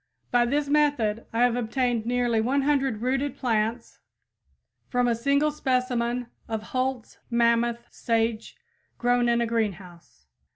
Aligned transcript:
By 0.31 0.47
this 0.47 0.67
method 0.67 1.27
I 1.31 1.43
have 1.43 1.55
obtained 1.55 2.07
nearly 2.07 2.41
100 2.41 3.03
rooted 3.03 3.37
plants 3.37 3.99
from 4.87 5.07
a 5.07 5.13
single 5.13 5.51
specimen 5.51 6.25
of 6.47 6.63
Holt's 6.73 7.19
Mammoth 7.29 7.85
sage 7.91 8.57
grown 8.97 9.29
in 9.29 9.41
a 9.41 9.45
greenhouse. 9.45 10.25